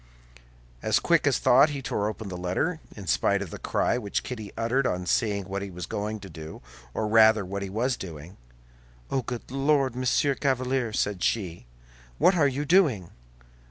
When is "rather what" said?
7.07-7.61